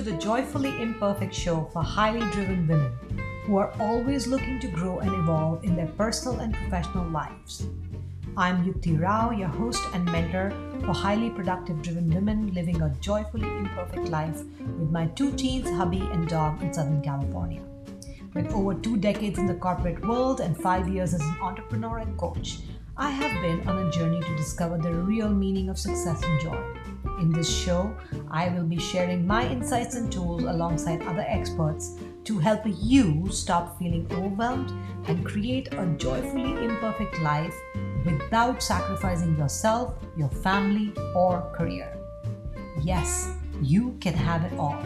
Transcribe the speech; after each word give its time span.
to 0.00 0.10
the 0.10 0.16
Joyfully 0.16 0.80
Imperfect 0.80 1.34
show 1.34 1.68
for 1.74 1.82
highly 1.82 2.20
driven 2.30 2.66
women 2.66 2.90
who 3.44 3.58
are 3.58 3.70
always 3.78 4.26
looking 4.26 4.58
to 4.60 4.68
grow 4.68 5.00
and 5.00 5.12
evolve 5.12 5.62
in 5.62 5.76
their 5.76 5.88
personal 5.88 6.40
and 6.40 6.54
professional 6.54 7.06
lives. 7.10 7.66
I'm 8.34 8.64
Yukti 8.64 8.98
Rao, 8.98 9.30
your 9.30 9.48
host 9.48 9.82
and 9.92 10.06
mentor 10.06 10.54
for 10.86 10.94
highly 10.94 11.28
productive 11.28 11.82
driven 11.82 12.08
women 12.08 12.50
living 12.54 12.80
a 12.80 12.88
joyfully 13.00 13.46
imperfect 13.46 14.08
life 14.08 14.38
with 14.78 14.90
my 14.90 15.06
two 15.08 15.32
teens, 15.32 15.68
hubby, 15.68 16.00
and 16.00 16.26
dog 16.26 16.62
in 16.62 16.72
Southern 16.72 17.02
California. 17.02 17.60
With 18.32 18.50
over 18.54 18.72
two 18.72 18.96
decades 18.96 19.38
in 19.38 19.44
the 19.44 19.54
corporate 19.54 20.02
world 20.06 20.40
and 20.40 20.56
five 20.56 20.88
years 20.88 21.12
as 21.12 21.20
an 21.20 21.36
entrepreneur 21.42 21.98
and 21.98 22.16
coach, 22.16 22.60
I 22.96 23.10
have 23.10 23.42
been 23.42 23.68
on 23.68 23.86
a 23.86 23.90
journey 23.90 24.20
to 24.20 24.36
discover 24.38 24.78
the 24.78 24.94
real 24.94 25.28
meaning 25.28 25.68
of 25.68 25.78
success 25.78 26.22
and 26.22 26.40
joy. 26.40 26.89
In 27.20 27.32
this 27.32 27.48
show, 27.48 27.94
I 28.30 28.48
will 28.48 28.64
be 28.64 28.78
sharing 28.78 29.26
my 29.26 29.46
insights 29.48 29.94
and 29.94 30.10
tools 30.10 30.42
alongside 30.42 31.02
other 31.02 31.24
experts 31.26 31.96
to 32.24 32.38
help 32.38 32.62
you 32.64 33.28
stop 33.30 33.78
feeling 33.78 34.06
overwhelmed 34.10 34.72
and 35.08 35.24
create 35.24 35.72
a 35.72 35.86
joyfully 35.96 36.64
imperfect 36.64 37.20
life 37.20 37.54
without 38.04 38.62
sacrificing 38.62 39.36
yourself, 39.36 39.94
your 40.16 40.30
family, 40.30 40.92
or 41.14 41.42
career. 41.54 41.96
Yes, 42.82 43.30
you 43.60 43.96
can 44.00 44.14
have 44.14 44.44
it 44.44 44.58
all 44.58 44.82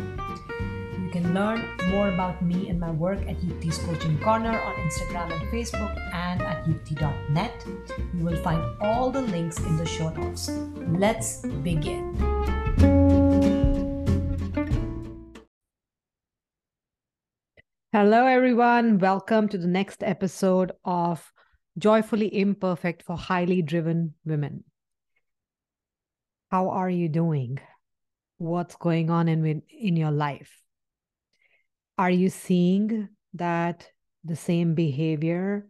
can 1.15 1.33
learn 1.33 1.63
more 1.91 2.09
about 2.09 2.43
me 2.43 2.69
and 2.69 2.81
my 2.81 2.91
work 2.91 3.21
at 3.29 3.37
Yukti's 3.37 3.79
Coaching 3.79 4.19
Corner 4.19 4.61
on 4.61 4.75
Instagram 4.75 5.31
and 5.31 5.43
Facebook 5.49 5.95
and 6.13 6.43
at 6.43 6.65
yukti.net. 6.65 7.65
You 8.13 8.25
will 8.25 8.43
find 8.43 8.61
all 8.81 9.13
the 9.13 9.21
links 9.21 9.61
in 9.61 9.77
the 9.77 9.87
show 9.87 10.09
notes. 10.09 10.51
Let's 10.99 11.47
begin. 11.63 12.17
Hello, 17.93 18.27
everyone. 18.27 18.99
Welcome 18.99 19.49
to 19.51 19.59
the 19.59 19.69
next 19.69 20.03
episode 20.03 20.73
of 20.85 21.33
Joyfully 21.79 22.27
Imperfect 22.37 23.05
for 23.05 23.17
Highly 23.17 23.63
Driven 23.63 24.15
Women. 24.25 24.65
How 26.51 26.71
are 26.71 26.91
you 26.91 27.09
doing? 27.09 27.61
What's 28.39 28.75
going 28.75 29.11
on 29.11 29.29
in, 29.29 29.63
in 29.71 29.95
your 29.95 30.11
life? 30.11 30.64
Are 31.99 32.11
you 32.11 32.29
seeing 32.29 33.09
that 33.35 33.91
the 34.25 34.37
same 34.37 34.75
behavior 34.75 35.69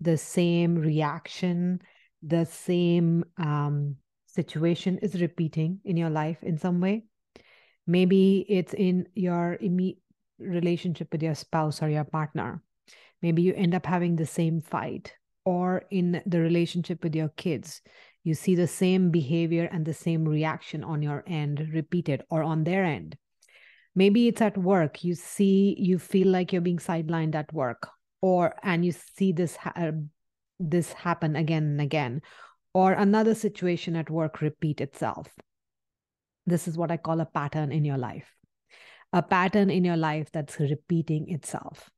the 0.00 0.16
same 0.16 0.74
reaction 0.74 1.80
the 2.22 2.44
same 2.44 3.24
um, 3.38 3.96
situation 4.26 4.98
is 4.98 5.20
repeating 5.20 5.80
in 5.84 5.96
your 5.96 6.10
life 6.10 6.42
in 6.42 6.58
some 6.58 6.80
way? 6.80 7.04
Maybe 7.86 8.44
it's 8.48 8.74
in 8.74 9.06
your 9.14 9.56
immediate 9.60 10.02
relationship 10.38 11.08
with 11.12 11.22
your 11.22 11.34
spouse 11.34 11.82
or 11.82 11.88
your 11.88 12.04
partner. 12.04 12.62
Maybe 13.22 13.42
you 13.42 13.54
end 13.54 13.74
up 13.74 13.86
having 13.86 14.16
the 14.16 14.26
same 14.26 14.60
fight 14.60 15.14
or 15.44 15.84
in 15.90 16.20
the 16.26 16.40
relationship 16.40 17.02
with 17.04 17.14
your 17.14 17.28
kids. 17.28 17.80
You 18.24 18.34
see 18.34 18.54
the 18.54 18.66
same 18.66 19.10
behavior 19.10 19.68
and 19.72 19.86
the 19.86 19.94
same 19.94 20.24
reaction 20.28 20.82
on 20.82 21.00
your 21.00 21.22
end 21.26 21.70
repeated 21.72 22.24
or 22.28 22.42
on 22.42 22.64
their 22.64 22.84
end 22.84 23.16
maybe 23.96 24.28
it's 24.28 24.40
at 24.40 24.56
work. 24.56 25.02
You 25.02 25.16
see 25.16 25.74
you 25.78 25.98
feel 25.98 26.28
like 26.28 26.52
you're 26.52 26.62
being 26.62 26.78
sidelined 26.78 27.34
at 27.34 27.52
work 27.52 27.88
or 28.22 28.54
and 28.62 28.84
you 28.84 28.92
see 28.92 29.32
this 29.32 29.56
ha- 29.56 29.72
uh, 29.74 29.92
this 30.60 30.92
happen 30.92 31.34
again 31.34 31.64
and 31.64 31.80
again 31.80 32.22
or 32.72 32.92
another 32.92 33.34
situation 33.34 33.96
at 33.96 34.10
work 34.10 34.40
repeat 34.40 34.80
itself. 34.80 35.28
This 36.46 36.68
is 36.68 36.78
what 36.78 36.92
i 36.92 36.96
call 36.96 37.20
a 37.20 37.26
pattern 37.26 37.72
in 37.72 37.84
your 37.84 37.98
life 37.98 38.36
a 39.12 39.22
pattern 39.22 39.70
in 39.70 39.84
your 39.84 39.96
life 39.96 40.30
that's 40.32 40.58
repeating 40.60 41.30
itself. 41.30 41.90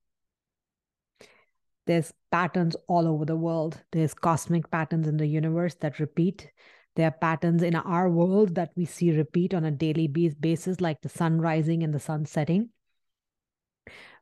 There's 1.86 2.12
patterns 2.30 2.76
all 2.86 3.08
over 3.08 3.24
the 3.24 3.36
world. 3.36 3.82
There's 3.92 4.14
cosmic 4.14 4.70
patterns 4.70 5.08
in 5.08 5.16
the 5.16 5.26
universe 5.26 5.74
that 5.76 5.98
repeat 5.98 6.50
there 6.98 7.06
are 7.06 7.12
patterns 7.12 7.62
in 7.62 7.76
our 7.76 8.10
world 8.10 8.56
that 8.56 8.72
we 8.74 8.84
see 8.84 9.16
repeat 9.16 9.54
on 9.54 9.64
a 9.64 9.70
daily 9.70 10.08
basis, 10.08 10.80
like 10.80 11.00
the 11.00 11.08
sun 11.08 11.40
rising 11.40 11.84
and 11.84 11.94
the 11.94 12.00
sun 12.00 12.26
setting. 12.26 12.70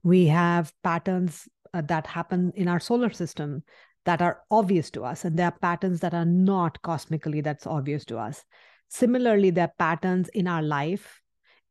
We 0.02 0.26
have 0.26 0.74
patterns 0.84 1.48
uh, 1.72 1.80
that 1.88 2.06
happen 2.06 2.52
in 2.54 2.68
our 2.68 2.78
solar 2.78 3.08
system 3.08 3.62
that 4.04 4.20
are 4.20 4.42
obvious 4.50 4.90
to 4.90 5.04
us, 5.04 5.24
and 5.24 5.38
there 5.38 5.46
are 5.46 5.58
patterns 5.58 6.00
that 6.00 6.12
are 6.12 6.26
not 6.26 6.82
cosmically 6.82 7.40
that's 7.40 7.66
obvious 7.66 8.04
to 8.04 8.18
us. 8.18 8.44
Similarly, 8.88 9.48
there 9.48 9.68
are 9.68 9.72
patterns 9.78 10.28
in 10.28 10.46
our 10.46 10.62
life, 10.62 11.22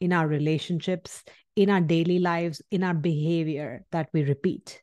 in 0.02 0.12
our 0.12 0.28
relationships, 0.28 1.24
in 1.56 1.70
our 1.70 1.82
daily 1.82 2.18
lives, 2.18 2.64
in 2.72 2.84
our 2.84 2.96
behavior 2.96 3.86
that 3.92 4.10
we 4.12 4.24
repeat. 4.24 4.82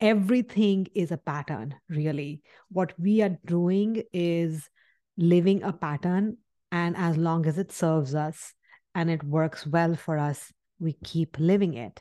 Everything 0.00 0.86
is 0.94 1.12
a 1.12 1.18
pattern, 1.18 1.74
really. 1.90 2.40
What 2.70 2.98
we 2.98 3.20
are 3.20 3.36
doing 3.44 4.02
is 4.14 4.70
living 5.18 5.62
a 5.64 5.72
pattern 5.72 6.36
and 6.70 6.96
as 6.96 7.16
long 7.16 7.44
as 7.44 7.58
it 7.58 7.72
serves 7.72 8.14
us 8.14 8.54
and 8.94 9.10
it 9.10 9.22
works 9.24 9.66
well 9.66 9.96
for 9.96 10.16
us 10.16 10.52
we 10.78 10.92
keep 11.04 11.36
living 11.38 11.74
it. 11.74 12.00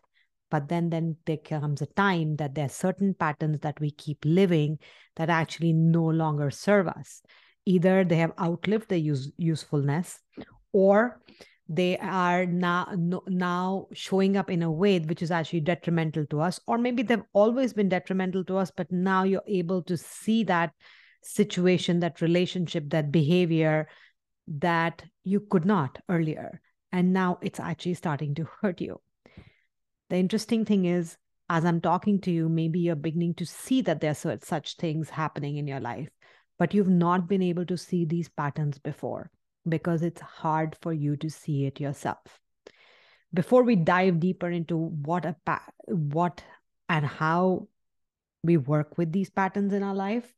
But 0.50 0.70
then 0.70 0.90
then 0.90 1.18
there 1.26 1.38
comes 1.38 1.82
a 1.82 1.88
time 1.88 2.38
that 2.38 2.56
there 2.56 2.68
are 2.68 2.70
certain 2.70 3.14
patterns 3.14 3.60
that 3.62 3.80
we 3.82 3.92
keep 3.92 4.20
living 4.24 4.78
that 5.16 5.30
actually 5.30 5.74
no 5.74 6.06
longer 6.06 6.52
serve 6.52 6.88
us. 6.88 7.22
Either 7.66 8.06
they 8.06 8.16
have 8.18 8.32
outlived 8.40 8.88
their 8.88 8.98
use, 8.98 9.32
usefulness 9.38 10.20
or 10.72 11.22
they 11.68 11.98
are 11.98 12.46
now 12.46 12.88
now 13.28 13.88
showing 13.92 14.38
up 14.38 14.50
in 14.50 14.64
a 14.64 14.72
way 14.72 15.00
which 15.00 15.22
is 15.22 15.32
actually 15.32 15.60
detrimental 15.60 16.26
to 16.28 16.40
us 16.40 16.62
or 16.66 16.78
maybe 16.78 17.04
they've 17.04 17.30
always 17.34 17.74
been 17.74 17.90
detrimental 17.90 18.44
to 18.46 18.56
us 18.56 18.72
but 18.78 18.90
now 18.90 19.24
you're 19.24 19.42
able 19.48 19.82
to 19.84 19.98
see 19.98 20.46
that 20.46 20.72
situation, 21.28 22.00
that 22.00 22.22
relationship, 22.22 22.90
that 22.90 23.12
behavior 23.12 23.88
that 24.48 25.04
you 25.24 25.42
could 25.42 25.66
not 25.66 26.00
earlier. 26.10 26.62
And 26.92 27.14
now 27.14 27.38
it's 27.42 27.60
actually 27.60 27.96
starting 27.96 28.36
to 28.36 28.48
hurt 28.62 28.82
you. 28.82 29.02
The 30.10 30.16
interesting 30.16 30.64
thing 30.64 30.86
is, 30.86 31.18
as 31.50 31.66
I'm 31.66 31.82
talking 31.82 32.20
to 32.22 32.32
you, 32.32 32.50
maybe 32.50 32.80
you're 32.80 32.96
beginning 32.96 33.36
to 33.36 33.46
see 33.46 33.82
that 33.82 34.02
there's 34.02 34.26
such 34.44 34.78
things 34.78 35.10
happening 35.10 35.58
in 35.58 35.68
your 35.68 35.80
life, 35.80 36.10
but 36.58 36.74
you've 36.74 36.90
not 36.90 37.28
been 37.28 37.42
able 37.42 37.66
to 37.66 37.78
see 37.78 38.06
these 38.06 38.30
patterns 38.30 38.78
before 38.80 39.32
because 39.68 40.02
it's 40.02 40.22
hard 40.22 40.78
for 40.82 40.94
you 40.94 41.18
to 41.18 41.30
see 41.30 41.66
it 41.66 41.80
yourself. 41.80 42.40
Before 43.34 43.64
we 43.64 43.76
dive 43.76 44.20
deeper 44.20 44.50
into 44.50 44.78
what 44.78 45.26
a 45.26 45.36
pa- 45.46 45.68
what 45.86 46.42
and 46.88 47.06
how 47.06 47.68
we 48.44 48.56
work 48.56 48.98
with 48.98 49.12
these 49.12 49.30
patterns 49.30 49.74
in 49.74 49.84
our 49.84 49.96
life, 49.96 50.34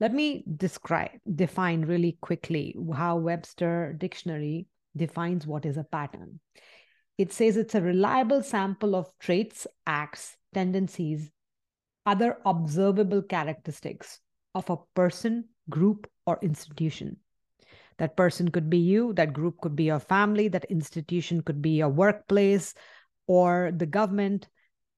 let 0.00 0.12
me 0.12 0.44
describe, 0.56 1.10
define 1.34 1.82
really 1.82 2.18
quickly 2.20 2.76
how 2.94 3.16
Webster 3.16 3.94
Dictionary 3.96 4.66
defines 4.96 5.46
what 5.46 5.64
is 5.64 5.76
a 5.76 5.84
pattern. 5.84 6.40
It 7.16 7.32
says 7.32 7.56
it's 7.56 7.76
a 7.76 7.80
reliable 7.80 8.42
sample 8.42 8.96
of 8.96 9.10
traits, 9.20 9.66
acts, 9.86 10.36
tendencies, 10.52 11.30
other 12.06 12.38
observable 12.44 13.22
characteristics 13.22 14.20
of 14.54 14.68
a 14.68 14.76
person, 14.94 15.44
group, 15.70 16.10
or 16.26 16.38
institution. 16.42 17.18
That 17.98 18.16
person 18.16 18.50
could 18.50 18.68
be 18.68 18.78
you, 18.78 19.12
that 19.14 19.32
group 19.32 19.60
could 19.60 19.76
be 19.76 19.84
your 19.84 20.00
family, 20.00 20.48
that 20.48 20.64
institution 20.64 21.42
could 21.42 21.62
be 21.62 21.70
your 21.70 21.88
workplace 21.88 22.74
or 23.28 23.70
the 23.74 23.86
government. 23.86 24.48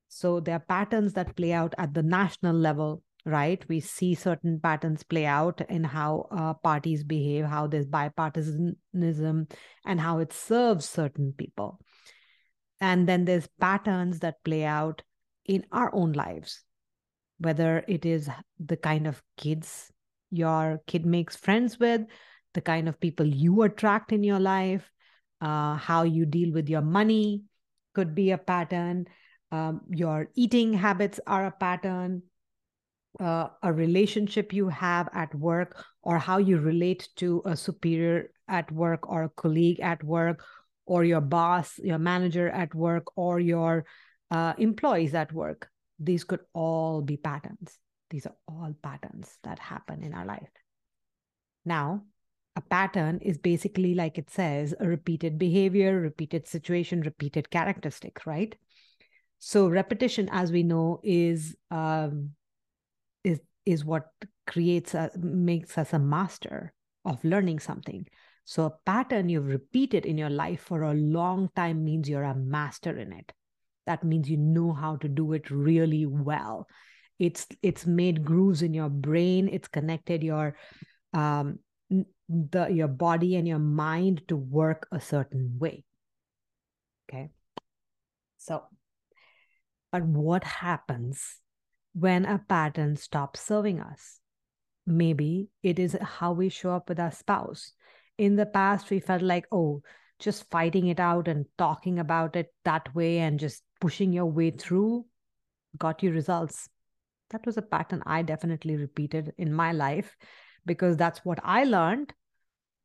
So 0.08 0.40
there 0.40 0.56
are 0.56 0.60
patterns 0.60 1.12
that 1.12 1.36
play 1.36 1.52
out 1.52 1.74
at 1.76 1.92
the 1.92 2.02
national 2.02 2.56
level 2.56 3.02
right? 3.26 3.62
We 3.68 3.80
see 3.80 4.14
certain 4.14 4.60
patterns 4.60 5.02
play 5.02 5.26
out 5.26 5.60
in 5.68 5.82
how 5.82 6.28
uh, 6.30 6.54
parties 6.54 7.02
behave, 7.02 7.44
how 7.44 7.66
there's 7.66 7.86
bipartisanism, 7.86 9.50
and 9.84 10.00
how 10.00 10.18
it 10.20 10.32
serves 10.32 10.88
certain 10.88 11.34
people. 11.36 11.80
And 12.80 13.08
then 13.08 13.24
there's 13.24 13.48
patterns 13.60 14.20
that 14.20 14.44
play 14.44 14.64
out 14.64 15.02
in 15.44 15.66
our 15.72 15.92
own 15.92 16.12
lives, 16.12 16.62
whether 17.38 17.84
it 17.88 18.06
is 18.06 18.30
the 18.60 18.76
kind 18.76 19.08
of 19.08 19.20
kids 19.36 19.90
your 20.30 20.80
kid 20.86 21.04
makes 21.04 21.34
friends 21.34 21.80
with, 21.80 22.02
the 22.54 22.60
kind 22.60 22.88
of 22.88 23.00
people 23.00 23.26
you 23.26 23.62
attract 23.62 24.12
in 24.12 24.22
your 24.22 24.40
life, 24.40 24.90
uh, 25.40 25.74
how 25.74 26.04
you 26.04 26.26
deal 26.26 26.52
with 26.52 26.68
your 26.68 26.82
money 26.82 27.42
could 27.92 28.14
be 28.14 28.30
a 28.30 28.38
pattern. 28.38 29.06
Um, 29.50 29.80
your 29.90 30.28
eating 30.34 30.72
habits 30.72 31.18
are 31.26 31.46
a 31.46 31.50
pattern 31.50 32.22
uh, 33.20 33.48
a 33.62 33.72
relationship 33.72 34.52
you 34.52 34.68
have 34.68 35.08
at 35.12 35.34
work 35.34 35.84
or 36.02 36.18
how 36.18 36.38
you 36.38 36.58
relate 36.58 37.08
to 37.16 37.42
a 37.44 37.56
superior 37.56 38.30
at 38.48 38.70
work 38.70 39.08
or 39.08 39.24
a 39.24 39.28
colleague 39.30 39.80
at 39.80 40.02
work 40.04 40.44
or 40.86 41.04
your 41.04 41.20
boss, 41.20 41.78
your 41.78 41.98
manager 41.98 42.48
at 42.48 42.74
work 42.74 43.04
or 43.16 43.40
your 43.40 43.84
uh, 44.30 44.54
employees 44.58 45.14
at 45.14 45.32
work. 45.32 45.68
These 45.98 46.24
could 46.24 46.40
all 46.52 47.02
be 47.02 47.16
patterns. 47.16 47.78
These 48.10 48.26
are 48.26 48.36
all 48.46 48.74
patterns 48.82 49.38
that 49.42 49.58
happen 49.58 50.02
in 50.02 50.14
our 50.14 50.24
life. 50.24 50.48
Now, 51.64 52.02
a 52.56 52.60
pattern 52.60 53.18
is 53.20 53.38
basically 53.38 53.94
like 53.94 54.18
it 54.18 54.30
says 54.30 54.74
a 54.80 54.88
repeated 54.88 55.38
behavior 55.38 56.00
repeated 56.00 56.48
situation 56.48 57.02
repeated 57.02 57.50
characteristic 57.50 58.24
right 58.24 58.56
so 59.38 59.68
repetition 59.68 60.28
as 60.32 60.50
we 60.50 60.62
know 60.62 60.98
is 61.04 61.54
um, 61.70 62.30
is 63.66 63.84
what 63.84 64.06
creates 64.46 64.94
a, 64.94 65.10
makes 65.18 65.76
us 65.76 65.92
a 65.92 65.98
master 65.98 66.72
of 67.04 67.22
learning 67.24 67.58
something. 67.58 68.06
So 68.44 68.64
a 68.64 68.74
pattern 68.86 69.28
you've 69.28 69.48
repeated 69.48 70.06
in 70.06 70.16
your 70.16 70.30
life 70.30 70.60
for 70.60 70.82
a 70.82 70.94
long 70.94 71.50
time 71.56 71.84
means 71.84 72.08
you're 72.08 72.22
a 72.22 72.34
master 72.34 72.96
in 72.96 73.12
it. 73.12 73.32
That 73.86 74.04
means 74.04 74.30
you 74.30 74.36
know 74.36 74.72
how 74.72 74.96
to 74.96 75.08
do 75.08 75.32
it 75.32 75.50
really 75.50 76.06
well. 76.06 76.68
It's 77.18 77.46
it's 77.62 77.86
made 77.86 78.24
grooves 78.24 78.62
in 78.62 78.74
your 78.74 78.88
brain. 78.88 79.48
It's 79.48 79.68
connected 79.68 80.22
your 80.22 80.56
um, 81.12 81.58
the 82.28 82.68
your 82.68 82.88
body 82.88 83.36
and 83.36 83.48
your 83.48 83.58
mind 83.58 84.22
to 84.28 84.36
work 84.36 84.86
a 84.92 85.00
certain 85.00 85.56
way. 85.58 85.84
Okay? 87.08 87.30
So 88.38 88.64
but 89.90 90.04
what 90.04 90.44
happens 90.44 91.38
when 91.98 92.26
a 92.26 92.38
pattern 92.38 92.94
stops 92.94 93.40
serving 93.40 93.80
us. 93.80 94.20
Maybe 94.86 95.48
it 95.62 95.78
is 95.78 95.96
how 96.02 96.32
we 96.32 96.50
show 96.50 96.72
up 96.72 96.90
with 96.90 97.00
our 97.00 97.10
spouse. 97.10 97.72
In 98.18 98.36
the 98.36 98.44
past 98.44 98.90
we 98.90 99.00
felt 99.00 99.22
like 99.22 99.46
oh 99.50 99.82
just 100.18 100.48
fighting 100.50 100.88
it 100.88 101.00
out 101.00 101.26
and 101.26 101.46
talking 101.58 101.98
about 101.98 102.36
it 102.36 102.52
that 102.64 102.94
way 102.94 103.18
and 103.18 103.40
just 103.40 103.62
pushing 103.80 104.12
your 104.12 104.26
way 104.26 104.50
through 104.50 105.06
got 105.78 106.02
you 106.02 106.10
results. 106.10 106.68
That 107.30 107.44
was 107.44 107.56
a 107.56 107.62
pattern 107.62 108.02
i 108.06 108.22
definitely 108.22 108.76
repeated 108.76 109.32
in 109.38 109.52
my 109.52 109.72
life 109.72 110.16
because 110.66 110.96
that's 110.96 111.24
what 111.24 111.38
I 111.42 111.64
learned 111.64 112.12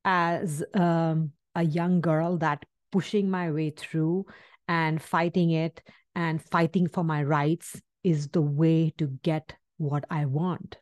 as 0.05 0.63
um, 0.73 1.31
a 1.55 1.63
young 1.63 1.99
girl 2.01 2.37
that 2.37 2.63
pushing 2.91 3.29
my 3.29 3.51
way 3.51 3.71
through 3.71 4.25
and 4.67 5.01
fighting 5.01 5.51
it 5.51 5.81
and 6.15 6.41
fighting 6.41 6.87
for 6.87 7.03
my 7.03 7.23
rights 7.23 7.81
is 8.03 8.27
the 8.29 8.41
way 8.41 8.93
to 8.97 9.07
get 9.23 9.53
what 9.77 10.05
I 10.09 10.25
want. 10.25 10.77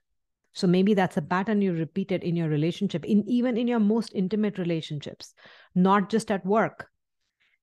So 0.53 0.67
maybe 0.67 0.93
that's 0.93 1.17
a 1.17 1.21
pattern 1.21 1.61
you 1.61 1.73
repeated 1.73 2.23
in 2.23 2.35
your 2.35 2.49
relationship, 2.49 3.05
in 3.05 3.23
even 3.27 3.57
in 3.57 3.67
your 3.67 3.79
most 3.79 4.11
intimate 4.13 4.57
relationships, 4.57 5.33
not 5.75 6.09
just 6.09 6.31
at 6.31 6.45
work. 6.45 6.89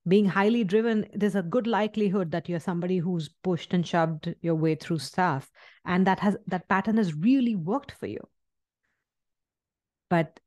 Being 0.08 0.26
highly 0.26 0.62
driven, 0.62 1.06
there's 1.12 1.34
a 1.34 1.42
good 1.42 1.66
likelihood 1.66 2.30
that 2.30 2.48
you're 2.48 2.60
somebody 2.60 2.98
who's 2.98 3.28
pushed 3.42 3.74
and 3.74 3.86
shoved 3.86 4.34
your 4.40 4.54
way 4.54 4.76
through 4.76 5.00
stuff, 5.00 5.50
and 5.84 6.06
that 6.06 6.20
has 6.20 6.36
that 6.46 6.68
pattern 6.68 6.96
has 6.96 7.12
really 7.12 7.56
worked 7.56 7.92
for 7.92 8.06
you. 8.06 8.20
But 10.08 10.38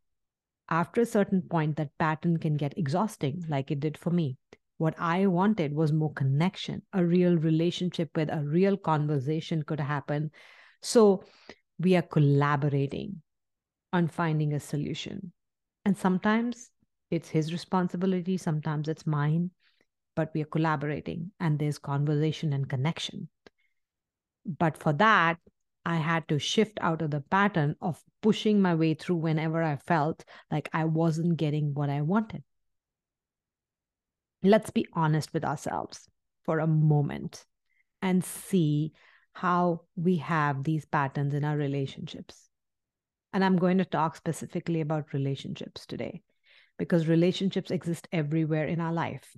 after 0.70 1.02
a 1.02 1.06
certain 1.06 1.42
point, 1.42 1.76
that 1.76 1.98
pattern 1.98 2.38
can 2.38 2.56
get 2.56 2.78
exhausting, 2.78 3.44
like 3.50 3.70
it 3.70 3.82
did 3.82 3.98
for 3.98 4.12
me. 4.12 4.38
What 4.80 4.96
I 4.98 5.28
wanted 5.28 5.74
was 5.74 5.92
more 5.92 6.14
connection, 6.14 6.84
a 6.94 7.04
real 7.04 7.36
relationship 7.36 8.16
with 8.16 8.30
a 8.30 8.42
real 8.42 8.78
conversation 8.78 9.62
could 9.64 9.81
happen. 9.81 10.31
So 10.81 11.26
we 11.78 11.98
are 11.98 12.02
collaborating 12.02 13.22
on 13.92 14.08
finding 14.08 14.54
a 14.54 14.60
solution. 14.62 15.34
And 15.84 15.98
sometimes 15.98 16.72
it's 17.12 17.28
his 17.28 17.52
responsibility, 17.52 18.38
sometimes 18.38 18.88
it's 18.88 19.06
mine, 19.06 19.52
but 20.16 20.31
we 20.34 20.44
are 20.44 20.54
collaborating 20.56 21.31
and 21.42 21.60
there's 21.60 21.78
conversation 21.78 22.54
and 22.54 22.70
connection. 22.70 23.28
But 24.46 24.78
for 24.78 24.94
that, 24.94 25.40
I 25.86 25.98
had 25.98 26.26
to 26.30 26.40
shift 26.40 26.78
out 26.81 27.02
of 27.02 27.12
the 27.12 27.20
pattern 27.20 27.76
of 27.81 28.02
pushing 28.22 28.62
my 28.62 28.76
way 28.76 28.94
through 28.94 29.18
whenever 29.18 29.62
I 29.62 29.76
felt 29.76 30.24
like 30.50 30.70
I 30.72 30.86
wasn't 30.86 31.36
getting 31.36 31.74
what 31.74 31.90
I 31.90 32.02
wanted. 32.02 32.44
Let's 34.44 34.70
be 34.70 34.88
honest 34.94 35.34
with 35.34 35.44
ourselves 35.44 36.08
for 36.44 36.60
a 36.60 36.68
moment 36.68 37.46
and 38.02 38.24
see 38.24 38.94
how 39.34 39.82
we 39.96 40.18
have 40.18 40.64
these 40.64 40.86
patterns 40.86 41.34
in 41.34 41.44
our 41.44 41.58
relationships. 41.58 42.50
And 43.34 43.44
I'm 43.44 43.58
going 43.58 43.78
to 43.78 43.86
talk 43.86 44.16
specifically 44.16 44.82
about 44.82 45.14
relationships 45.14 45.86
today 45.86 46.22
because 46.78 47.08
relationships 47.08 47.70
exist 47.70 48.08
everywhere 48.12 48.66
in 48.66 48.80
our 48.80 48.94
life. 48.94 49.36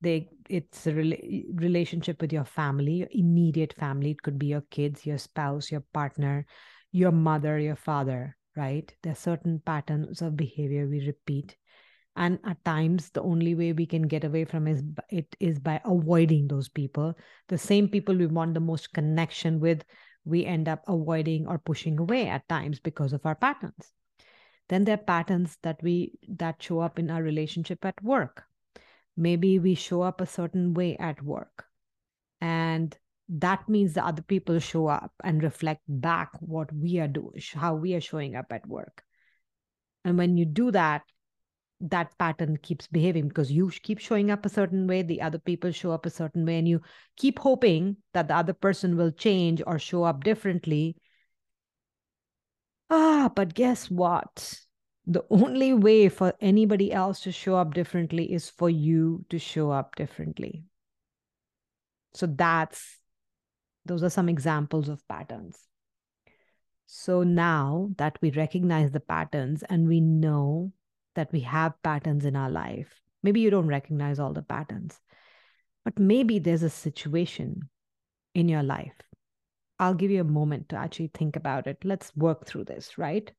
They 0.00 0.30
it's 0.48 0.86
a 0.86 0.92
rela- 0.92 1.44
relationship 1.60 2.22
with 2.22 2.32
your 2.32 2.46
family 2.46 2.94
your 2.94 3.08
immediate 3.10 3.74
family. 3.74 4.12
It 4.12 4.22
could 4.22 4.38
be 4.38 4.46
your 4.46 4.64
kids 4.70 5.04
your 5.04 5.18
spouse 5.18 5.70
your 5.70 5.84
partner 5.92 6.46
your 6.90 7.12
mother 7.12 7.58
your 7.58 7.76
father 7.76 8.36
right? 8.56 8.92
There 9.02 9.12
are 9.12 9.16
certain 9.16 9.60
patterns 9.64 10.22
of 10.22 10.36
behavior 10.36 10.86
we 10.86 11.06
repeat 11.06 11.56
and 12.16 12.38
at 12.44 12.64
times 12.64 13.10
the 13.10 13.22
only 13.22 13.54
way 13.54 13.72
we 13.72 13.86
can 13.86 14.02
get 14.02 14.24
away 14.24 14.44
from 14.44 14.66
is 14.66 14.82
it 15.08 15.36
is 15.38 15.58
by 15.58 15.80
avoiding 15.84 16.48
those 16.48 16.68
people. 16.68 17.14
The 17.48 17.58
same 17.58 17.88
people 17.88 18.16
we 18.16 18.26
want 18.26 18.54
the 18.54 18.60
most 18.60 18.92
connection 18.92 19.60
with 19.60 19.84
we 20.24 20.44
end 20.44 20.68
up 20.68 20.82
avoiding 20.86 21.46
or 21.46 21.58
pushing 21.58 21.98
away 21.98 22.28
at 22.28 22.48
times 22.48 22.78
because 22.78 23.12
of 23.12 23.24
our 23.24 23.34
patterns. 23.34 23.92
Then 24.68 24.84
there 24.84 24.94
are 24.94 24.98
patterns 24.98 25.56
that 25.62 25.82
we 25.82 26.18
that 26.28 26.62
show 26.62 26.80
up 26.80 26.98
in 26.98 27.10
our 27.10 27.22
relationship 27.22 27.84
at 27.84 28.02
work. 28.02 28.44
Maybe 29.16 29.58
we 29.58 29.74
show 29.74 30.02
up 30.02 30.20
a 30.20 30.26
certain 30.26 30.74
way 30.74 30.96
at 30.96 31.22
work 31.22 31.64
and 32.40 32.96
that 33.28 33.68
means 33.68 33.94
the 33.94 34.04
other 34.04 34.22
people 34.22 34.58
show 34.58 34.88
up 34.88 35.12
and 35.22 35.42
reflect 35.42 35.82
back 35.86 36.30
what 36.40 36.72
we 36.72 36.98
are 36.98 37.08
doing 37.08 37.40
how 37.54 37.74
we 37.74 37.94
are 37.94 38.00
showing 38.00 38.34
up 38.34 38.46
at 38.50 38.66
work. 38.66 39.04
And 40.04 40.18
when 40.18 40.36
you 40.36 40.44
do 40.44 40.70
that 40.72 41.02
that 41.80 42.16
pattern 42.18 42.56
keeps 42.62 42.86
behaving 42.86 43.28
because 43.28 43.50
you 43.50 43.70
keep 43.82 43.98
showing 43.98 44.30
up 44.30 44.44
a 44.44 44.50
certain 44.50 44.86
way 44.86 45.02
the 45.02 45.20
other 45.22 45.38
people 45.38 45.70
show 45.70 45.90
up 45.92 46.04
a 46.04 46.10
certain 46.10 46.44
way 46.44 46.58
and 46.58 46.68
you 46.68 46.80
keep 47.16 47.38
hoping 47.38 47.96
that 48.12 48.28
the 48.28 48.36
other 48.36 48.52
person 48.52 48.96
will 48.96 49.10
change 49.10 49.62
or 49.66 49.78
show 49.78 50.04
up 50.04 50.22
differently 50.22 50.96
ah 52.90 53.30
but 53.34 53.54
guess 53.54 53.90
what 53.90 54.60
the 55.10 55.24
only 55.28 55.72
way 55.72 56.08
for 56.08 56.34
anybody 56.40 56.92
else 56.92 57.20
to 57.20 57.32
show 57.32 57.56
up 57.56 57.74
differently 57.74 58.32
is 58.32 58.48
for 58.48 58.70
you 58.70 59.24
to 59.28 59.40
show 59.40 59.72
up 59.72 59.96
differently. 59.96 60.62
So 62.14 62.26
that's 62.26 62.98
those 63.84 64.04
are 64.04 64.10
some 64.10 64.28
examples 64.28 64.88
of 64.88 65.06
patterns. 65.08 65.58
So 66.86 67.24
now 67.24 67.90
that 67.96 68.18
we 68.20 68.30
recognize 68.30 68.92
the 68.92 69.00
patterns 69.00 69.64
and 69.64 69.88
we 69.88 70.00
know 70.00 70.72
that 71.20 71.32
we 71.32 71.40
have 71.40 71.82
patterns 71.82 72.24
in 72.24 72.34
our 72.34 72.50
life, 72.50 73.00
maybe 73.22 73.40
you 73.40 73.50
don't 73.50 73.66
recognize 73.66 74.18
all 74.18 74.32
the 74.32 74.42
patterns, 74.42 74.98
but 75.84 75.98
maybe 75.98 76.38
there's 76.38 76.62
a 76.62 76.70
situation 76.70 77.68
in 78.34 78.48
your 78.48 78.62
life. 78.62 78.96
I'll 79.78 79.94
give 79.94 80.10
you 80.10 80.22
a 80.22 80.36
moment 80.38 80.70
to 80.70 80.76
actually 80.76 81.10
think 81.12 81.36
about 81.36 81.66
it. 81.66 81.78
Let's 81.84 82.16
work 82.16 82.46
through 82.46 82.64
this, 82.64 82.96
right? 82.96 83.30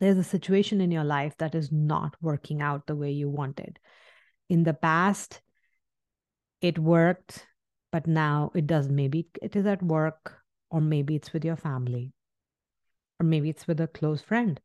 there's 0.00 0.16
a 0.16 0.24
situation 0.24 0.80
in 0.80 0.90
your 0.90 1.04
life 1.04 1.36
that 1.38 1.54
is 1.54 1.70
not 1.70 2.16
working 2.22 2.62
out 2.62 2.86
the 2.86 2.96
way 2.96 3.10
you 3.10 3.28
wanted. 3.28 3.78
In 4.48 4.64
the 4.64 4.72
past, 4.72 5.42
it 6.62 6.78
worked, 6.78 7.46
but 7.92 8.06
now 8.06 8.50
it 8.54 8.66
doesn't. 8.66 8.94
Maybe 8.94 9.28
it 9.42 9.54
is 9.54 9.66
at 9.66 9.82
work, 9.82 10.38
or 10.70 10.80
maybe 10.80 11.16
it's 11.16 11.32
with 11.34 11.44
your 11.44 11.56
family, 11.56 12.12
or 13.20 13.26
maybe 13.26 13.50
it's 13.50 13.68
with 13.68 13.80
a 13.80 13.86
close 13.86 14.22
friend. 14.22 14.58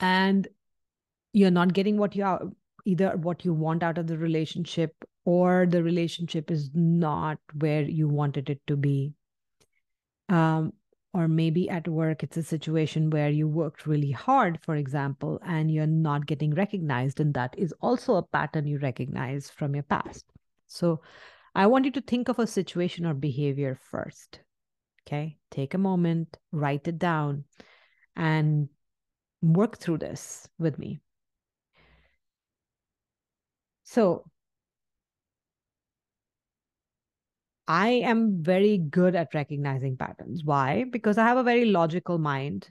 And 0.00 0.48
you're 1.32 1.50
not 1.50 1.72
getting 1.72 1.98
what 1.98 2.16
you 2.16 2.24
are 2.24 2.42
either 2.84 3.16
what 3.16 3.44
you 3.44 3.52
want 3.52 3.82
out 3.82 3.98
of 3.98 4.06
the 4.06 4.16
relationship 4.16 4.94
or 5.24 5.66
the 5.68 5.82
relationship 5.82 6.50
is 6.50 6.70
not 6.72 7.38
where 7.58 7.82
you 7.82 8.08
wanted 8.08 8.48
it 8.48 8.60
to 8.66 8.76
be. 8.76 9.12
Um, 10.30 10.72
or 11.14 11.26
maybe 11.26 11.68
at 11.70 11.88
work 11.88 12.22
it's 12.22 12.36
a 12.36 12.42
situation 12.42 13.10
where 13.10 13.30
you 13.30 13.48
worked 13.48 13.86
really 13.86 14.10
hard 14.10 14.58
for 14.62 14.76
example 14.76 15.40
and 15.44 15.70
you're 15.70 15.86
not 15.86 16.26
getting 16.26 16.54
recognized 16.54 17.18
and 17.18 17.32
that 17.32 17.54
is 17.58 17.72
also 17.80 18.16
a 18.16 18.22
pattern 18.22 18.66
you 18.66 18.78
recognize 18.78 19.50
from 19.50 19.74
your 19.74 19.84
past. 19.84 20.26
So 20.66 21.00
i 21.54 21.66
want 21.66 21.86
you 21.86 21.90
to 21.90 22.02
think 22.02 22.28
of 22.28 22.38
a 22.38 22.46
situation 22.46 23.06
or 23.06 23.14
behavior 23.14 23.78
first 23.90 24.40
okay? 25.06 25.38
Take 25.50 25.74
a 25.74 25.78
moment 25.78 26.36
write 26.52 26.86
it 26.86 26.98
down 26.98 27.44
and 28.14 28.68
work 29.42 29.78
through 29.78 29.98
this 29.98 30.48
with 30.58 30.78
me 30.78 31.00
so 33.84 34.24
I 37.68 37.88
am 37.88 38.42
very 38.42 38.78
good 38.78 39.14
at 39.14 39.34
recognizing 39.34 39.98
patterns. 39.98 40.42
Why? 40.42 40.84
Because 40.84 41.18
I 41.18 41.24
have 41.26 41.36
a 41.36 41.42
very 41.42 41.66
logical 41.66 42.16
mind. 42.16 42.70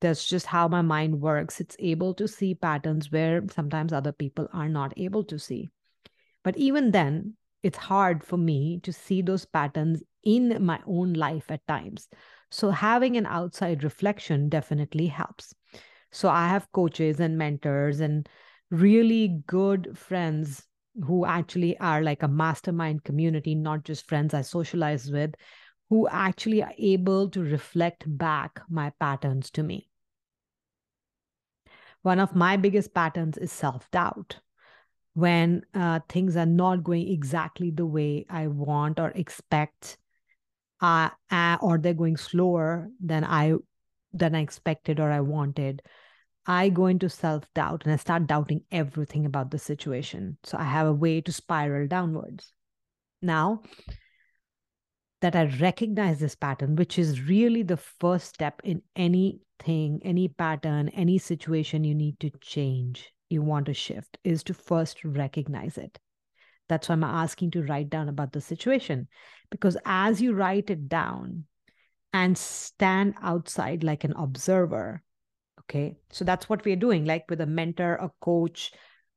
That's 0.00 0.26
just 0.26 0.46
how 0.46 0.66
my 0.66 0.82
mind 0.82 1.20
works. 1.20 1.60
It's 1.60 1.76
able 1.78 2.12
to 2.14 2.26
see 2.26 2.56
patterns 2.56 3.12
where 3.12 3.44
sometimes 3.48 3.92
other 3.92 4.10
people 4.10 4.48
are 4.52 4.68
not 4.68 4.92
able 4.96 5.22
to 5.24 5.38
see. 5.38 5.70
But 6.42 6.56
even 6.56 6.90
then, 6.90 7.36
it's 7.62 7.78
hard 7.78 8.24
for 8.24 8.36
me 8.36 8.80
to 8.82 8.92
see 8.92 9.22
those 9.22 9.44
patterns 9.44 10.02
in 10.24 10.64
my 10.64 10.80
own 10.84 11.12
life 11.12 11.48
at 11.48 11.64
times. 11.68 12.08
So 12.50 12.70
having 12.70 13.16
an 13.16 13.26
outside 13.26 13.84
reflection 13.84 14.48
definitely 14.48 15.06
helps. 15.06 15.54
So 16.12 16.28
I 16.28 16.48
have 16.48 16.70
coaches 16.72 17.20
and 17.20 17.38
mentors 17.38 18.00
and 18.00 18.28
really 18.70 19.42
good 19.46 19.96
friends 19.96 20.66
who 21.06 21.24
actually 21.24 21.78
are 21.78 22.02
like 22.02 22.22
a 22.22 22.28
mastermind 22.28 23.02
community, 23.04 23.54
not 23.54 23.84
just 23.84 24.06
friends 24.06 24.34
I 24.34 24.42
socialize 24.42 25.10
with, 25.10 25.34
who 25.88 26.06
actually 26.08 26.62
are 26.62 26.72
able 26.78 27.30
to 27.30 27.42
reflect 27.42 28.04
back 28.06 28.60
my 28.68 28.92
patterns 29.00 29.50
to 29.52 29.62
me. 29.62 29.88
One 32.02 32.18
of 32.18 32.34
my 32.34 32.56
biggest 32.56 32.94
patterns 32.94 33.38
is 33.38 33.52
self 33.52 33.90
doubt. 33.90 34.40
When 35.14 35.62
uh, 35.74 36.00
things 36.08 36.36
are 36.36 36.46
not 36.46 36.82
going 36.82 37.08
exactly 37.08 37.70
the 37.70 37.86
way 37.86 38.24
I 38.30 38.46
want 38.46 38.98
or 38.98 39.10
expect, 39.10 39.98
uh, 40.80 41.10
uh, 41.30 41.58
or 41.60 41.78
they're 41.78 41.94
going 41.94 42.16
slower 42.16 42.88
than 42.98 43.24
I 43.24 43.54
than 44.14 44.34
I 44.34 44.40
expected 44.40 45.00
or 45.00 45.10
I 45.10 45.20
wanted, 45.20 45.82
I 46.46 46.70
go 46.70 46.86
into 46.86 47.08
self 47.08 47.44
doubt 47.54 47.82
and 47.84 47.92
I 47.92 47.96
start 47.96 48.26
doubting 48.26 48.62
everything 48.70 49.26
about 49.26 49.50
the 49.50 49.58
situation. 49.58 50.38
So 50.42 50.58
I 50.58 50.64
have 50.64 50.86
a 50.86 50.92
way 50.92 51.20
to 51.20 51.32
spiral 51.32 51.86
downwards. 51.86 52.52
Now 53.20 53.62
that 55.20 55.36
I 55.36 55.44
recognize 55.60 56.18
this 56.18 56.34
pattern, 56.34 56.74
which 56.74 56.98
is 56.98 57.22
really 57.22 57.62
the 57.62 57.76
first 57.76 58.34
step 58.34 58.60
in 58.64 58.82
anything, 58.96 60.00
any 60.02 60.26
pattern, 60.26 60.88
any 60.88 61.18
situation 61.18 61.84
you 61.84 61.94
need 61.94 62.18
to 62.20 62.30
change, 62.40 63.12
you 63.30 63.40
want 63.40 63.66
to 63.66 63.74
shift, 63.74 64.18
is 64.24 64.42
to 64.44 64.54
first 64.54 65.04
recognize 65.04 65.78
it. 65.78 66.00
That's 66.68 66.88
why 66.88 66.94
I'm 66.94 67.04
asking 67.04 67.52
to 67.52 67.62
write 67.62 67.88
down 67.88 68.08
about 68.08 68.32
the 68.32 68.40
situation. 68.40 69.06
Because 69.50 69.76
as 69.84 70.20
you 70.20 70.34
write 70.34 70.70
it 70.70 70.88
down 70.88 71.44
and 72.12 72.36
stand 72.36 73.14
outside 73.22 73.84
like 73.84 74.02
an 74.02 74.14
observer, 74.16 75.02
Okay. 75.60 75.96
So 76.10 76.24
that's 76.24 76.48
what 76.48 76.64
we're 76.64 76.76
doing, 76.76 77.04
like 77.04 77.24
with 77.28 77.40
a 77.40 77.46
mentor, 77.46 77.94
a 77.94 78.10
coach, 78.20 78.72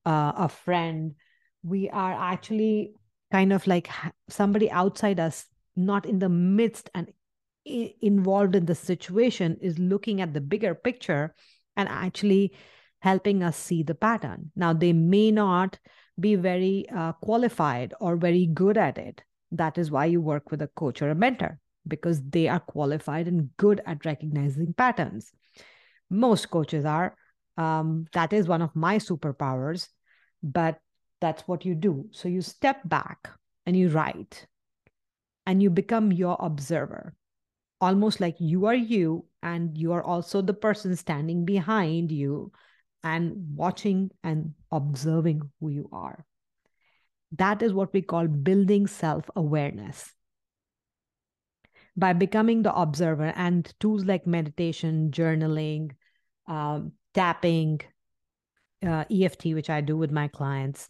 uh, 0.05 0.33
a 0.35 0.49
friend. 0.49 1.15
We 1.63 1.89
are 1.89 2.13
actually 2.13 2.93
kind 3.31 3.51
of 3.51 3.65
like 3.67 3.89
somebody 4.29 4.69
outside 4.69 5.19
us, 5.19 5.47
not 5.75 6.05
in 6.05 6.19
the 6.19 6.29
midst 6.29 6.89
and 6.93 7.11
involved 7.65 8.55
in 8.55 8.65
the 8.65 8.75
situation, 8.75 9.57
is 9.61 9.79
looking 9.79 10.21
at 10.21 10.33
the 10.33 10.41
bigger 10.41 10.75
picture 10.75 11.33
and 11.75 11.89
actually 11.89 12.53
helping 12.99 13.43
us 13.43 13.57
see 13.57 13.83
the 13.83 13.95
pattern. 13.95 14.51
Now, 14.55 14.73
they 14.73 14.93
may 14.93 15.31
not 15.31 15.77
be 16.19 16.35
very 16.35 16.85
uh, 16.95 17.13
qualified 17.13 17.93
or 17.99 18.15
very 18.15 18.45
good 18.45 18.77
at 18.77 18.97
it. 18.97 19.23
That 19.51 19.77
is 19.77 19.91
why 19.91 20.05
you 20.05 20.21
work 20.21 20.51
with 20.51 20.61
a 20.61 20.67
coach 20.67 21.01
or 21.01 21.09
a 21.09 21.15
mentor 21.15 21.59
because 21.87 22.21
they 22.21 22.47
are 22.47 22.59
qualified 22.59 23.27
and 23.27 23.49
good 23.57 23.81
at 23.85 24.05
recognizing 24.05 24.73
patterns 24.73 25.31
most 26.09 26.49
coaches 26.49 26.85
are. 26.85 27.15
Um, 27.57 28.05
that 28.13 28.33
is 28.33 28.47
one 28.47 28.61
of 28.61 28.75
my 28.75 28.97
superpowers, 28.97 29.87
but 30.43 30.79
that's 31.21 31.47
what 31.47 31.65
you 31.65 31.75
do. 31.75 32.07
So 32.11 32.27
you 32.27 32.41
step 32.41 32.81
back 32.85 33.29
and 33.65 33.75
you 33.75 33.89
write 33.89 34.45
and 35.45 35.61
you 35.61 35.69
become 35.69 36.11
your 36.11 36.35
observer, 36.39 37.15
almost 37.79 38.19
like 38.19 38.35
you 38.39 38.65
are 38.65 38.75
you 38.75 39.25
and 39.41 39.77
you 39.77 39.93
are 39.93 40.03
also 40.03 40.41
the 40.41 40.53
person 40.53 40.95
standing 40.95 41.45
behind 41.45 42.11
you 42.11 42.51
and 43.03 43.55
watching 43.55 44.09
and 44.23 44.53
observing 44.71 45.41
who 45.59 45.69
you 45.69 45.89
are. 45.91 46.25
That 47.37 47.61
is 47.61 47.73
what 47.73 47.93
we 47.93 48.01
call 48.01 48.27
building 48.27 48.87
self 48.87 49.29
awareness 49.35 50.11
by 51.97 52.13
becoming 52.13 52.61
the 52.61 52.73
observer 52.75 53.31
and 53.35 53.73
tools 53.79 54.05
like 54.05 54.27
meditation, 54.27 55.11
journaling, 55.11 55.91
um, 56.47 56.91
tapping, 57.13 57.81
uh, 58.85 59.05
EFT, 59.09 59.53
which 59.53 59.69
I 59.69 59.81
do 59.81 59.95
with 59.95 60.11
my 60.11 60.27
clients, 60.27 60.89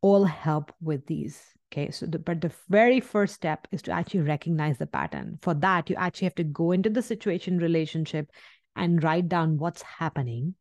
all 0.00 0.24
help 0.24 0.72
with 0.80 1.06
these. 1.06 1.40
Okay, 1.72 1.90
so 1.90 2.06
the, 2.06 2.18
but 2.18 2.40
the 2.40 2.52
very 2.68 3.00
first 3.00 3.34
step 3.34 3.66
is 3.72 3.80
to 3.82 3.92
actually 3.92 4.20
recognize 4.20 4.76
the 4.76 4.86
pattern. 4.86 5.38
For 5.40 5.54
that, 5.54 5.88
you 5.88 5.96
actually 5.96 6.26
have 6.26 6.34
to 6.34 6.44
go 6.44 6.72
into 6.72 6.90
the 6.90 7.02
situation 7.02 7.58
relationship 7.58 8.30
and 8.76 9.02
write 9.02 9.28
down 9.28 9.58
what's 9.58 9.82
happening. 9.82 10.54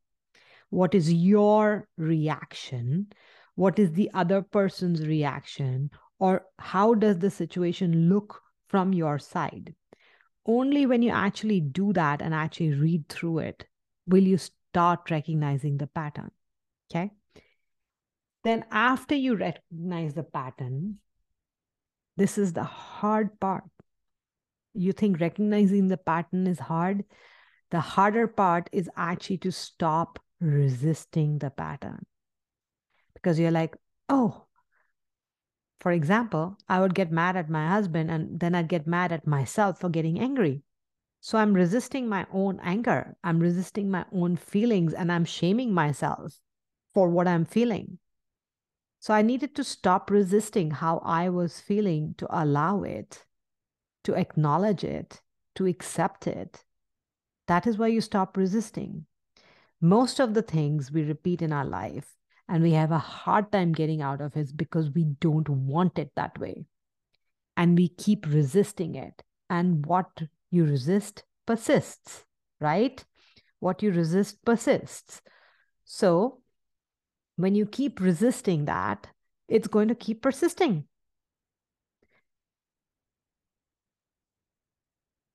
What 0.69 0.95
is 0.95 1.11
your 1.11 1.87
reaction? 1.97 3.07
What 3.55 3.77
is 3.77 3.91
the 3.91 4.09
other 4.13 4.41
person's 4.41 5.05
reaction? 5.05 5.89
Or 6.19 6.45
how 6.59 6.93
does 6.93 7.19
the 7.19 7.31
situation 7.31 8.07
look 8.07 8.41
from 8.71 8.93
your 8.93 9.19
side. 9.19 9.75
Only 10.45 10.85
when 10.85 11.01
you 11.01 11.11
actually 11.11 11.59
do 11.59 11.91
that 11.93 12.21
and 12.21 12.33
actually 12.33 12.73
read 12.73 13.09
through 13.09 13.39
it 13.39 13.67
will 14.07 14.23
you 14.23 14.37
start 14.37 15.11
recognizing 15.11 15.77
the 15.77 15.87
pattern. 15.87 16.31
Okay. 16.89 17.11
Then, 18.43 18.65
after 18.71 19.13
you 19.13 19.35
recognize 19.35 20.13
the 20.13 20.23
pattern, 20.23 20.99
this 22.17 22.37
is 22.37 22.53
the 22.53 22.63
hard 22.63 23.39
part. 23.39 23.65
You 24.73 24.93
think 24.93 25.19
recognizing 25.19 25.89
the 25.89 25.97
pattern 25.97 26.47
is 26.47 26.59
hard? 26.59 27.03
The 27.71 27.81
harder 27.81 28.27
part 28.27 28.69
is 28.71 28.89
actually 28.95 29.37
to 29.39 29.51
stop 29.51 30.17
resisting 30.39 31.37
the 31.39 31.51
pattern. 31.51 32.05
Because 33.13 33.37
you're 33.37 33.51
like, 33.51 33.75
oh, 34.09 34.45
for 35.81 35.91
example, 35.91 36.59
I 36.69 36.79
would 36.79 36.93
get 36.93 37.11
mad 37.11 37.35
at 37.35 37.49
my 37.49 37.67
husband 37.67 38.11
and 38.11 38.39
then 38.39 38.53
I'd 38.53 38.67
get 38.67 38.85
mad 38.85 39.11
at 39.11 39.25
myself 39.25 39.79
for 39.79 39.89
getting 39.89 40.19
angry. 40.19 40.61
So 41.21 41.39
I'm 41.39 41.55
resisting 41.55 42.07
my 42.07 42.27
own 42.31 42.59
anger. 42.61 43.17
I'm 43.23 43.39
resisting 43.39 43.89
my 43.89 44.05
own 44.13 44.37
feelings 44.37 44.93
and 44.93 45.11
I'm 45.11 45.25
shaming 45.25 45.73
myself 45.73 46.39
for 46.93 47.09
what 47.09 47.27
I'm 47.27 47.45
feeling. 47.45 47.97
So 48.99 49.15
I 49.15 49.23
needed 49.23 49.55
to 49.55 49.63
stop 49.63 50.11
resisting 50.11 50.69
how 50.69 51.01
I 51.03 51.29
was 51.29 51.59
feeling 51.59 52.13
to 52.19 52.27
allow 52.29 52.83
it, 52.83 53.25
to 54.03 54.13
acknowledge 54.13 54.83
it, 54.83 55.21
to 55.55 55.65
accept 55.65 56.27
it. 56.27 56.63
That 57.47 57.65
is 57.65 57.79
why 57.79 57.87
you 57.87 58.01
stop 58.01 58.37
resisting. 58.37 59.07
Most 59.81 60.19
of 60.19 60.35
the 60.35 60.43
things 60.43 60.91
we 60.91 61.01
repeat 61.01 61.41
in 61.41 61.51
our 61.51 61.65
life 61.65 62.17
and 62.47 62.63
we 62.63 62.71
have 62.73 62.91
a 62.91 62.97
hard 62.97 63.51
time 63.51 63.71
getting 63.71 64.01
out 64.01 64.21
of 64.21 64.35
it 64.35 64.55
because 64.55 64.89
we 64.91 65.05
don't 65.05 65.47
want 65.49 65.97
it 65.97 66.11
that 66.15 66.37
way. 66.39 66.65
And 67.57 67.77
we 67.77 67.89
keep 67.89 68.25
resisting 68.27 68.95
it. 68.95 69.23
And 69.49 69.85
what 69.85 70.07
you 70.49 70.65
resist 70.65 71.23
persists, 71.45 72.25
right? 72.59 73.03
What 73.59 73.83
you 73.83 73.91
resist 73.91 74.43
persists. 74.45 75.21
So 75.85 76.41
when 77.35 77.55
you 77.55 77.65
keep 77.65 77.99
resisting 77.99 78.65
that, 78.65 79.07
it's 79.47 79.67
going 79.67 79.87
to 79.89 79.95
keep 79.95 80.21
persisting. 80.21 80.85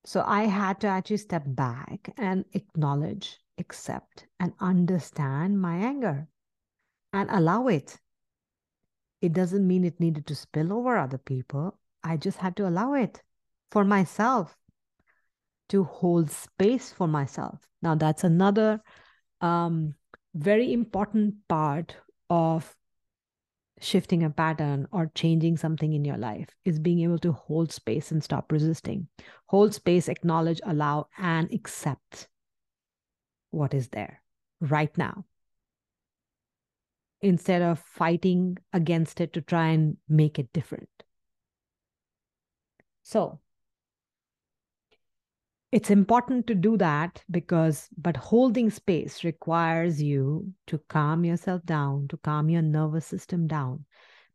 So 0.05 0.23
I 0.25 0.45
had 0.45 0.81
to 0.81 0.87
actually 0.87 1.17
step 1.17 1.43
back 1.47 2.15
and 2.17 2.45
acknowledge, 2.53 3.39
accept, 3.59 4.27
and 4.39 4.53
understand 4.61 5.61
my 5.61 5.77
anger 5.77 6.29
and 7.17 7.31
allow 7.31 7.67
it. 7.69 7.99
It 9.23 9.33
doesn't 9.33 9.67
mean 9.67 9.85
it 9.85 9.99
needed 9.99 10.27
to 10.27 10.35
spill 10.35 10.73
over 10.73 10.97
other 10.97 11.19
people. 11.19 11.79
I 12.05 12.17
just 12.17 12.39
had 12.39 12.57
to 12.57 12.69
allow 12.69 12.93
it 12.93 13.23
for 13.71 13.85
myself 13.85 14.57
to 15.71 15.85
hold 15.85 16.31
space 16.31 16.93
for 16.93 17.09
myself. 17.09 17.59
Now, 17.83 17.95
that's 17.95 18.23
another 18.23 18.81
um, 19.41 19.95
very 20.35 20.73
important 20.73 21.35
part 21.49 21.97
of 22.29 22.77
shifting 23.81 24.23
a 24.23 24.31
pattern 24.31 24.87
or 24.93 25.11
changing 25.15 25.57
something 25.57 25.93
in 25.93 26.05
your 26.05 26.17
life 26.17 26.49
is 26.65 26.79
being 26.79 27.01
able 27.01 27.19
to 27.19 27.33
hold 27.33 27.73
space 27.73 28.11
and 28.11 28.23
stop 28.23 28.53
resisting. 28.53 29.09
Hold 29.47 29.75
space, 29.75 30.09
acknowledge, 30.09 30.61
allow, 30.65 31.09
and 31.19 31.53
accept 31.53 32.29
what 33.51 33.75
is 33.75 33.89
there 33.89 34.23
right 34.61 34.97
now 34.97 35.25
instead 37.21 37.63
of 37.63 37.79
fighting 37.79 38.59
against 38.73 39.21
it 39.21 39.33
to 39.33 39.41
try 39.41 39.69
and 39.69 39.97
make 40.09 40.39
it 40.39 40.53
different. 40.53 40.89
So 43.03 43.41
it's 45.73 45.91
important 45.91 46.47
to 46.47 46.55
do 46.55 46.77
that 46.77 47.23
because, 47.31 47.89
but 47.97 48.17
holding 48.17 48.71
space 48.71 49.25
requires 49.25 50.01
you 50.03 50.53
to 50.69 50.79
calm 50.89 51.25
yourself 51.25 51.65
down, 51.65 52.09
to 52.09 52.17
calm 52.19 52.49
your 52.49 52.63
nervous 52.63 53.07
system 53.07 53.47
down. 53.47 53.85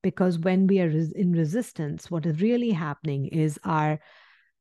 Because 0.01 0.39
when 0.39 0.67
we 0.67 0.81
are 0.81 0.89
in 0.89 1.31
resistance, 1.31 2.09
what 2.09 2.25
is 2.25 2.41
really 2.41 2.71
happening 2.71 3.27
is 3.27 3.59
our 3.63 3.99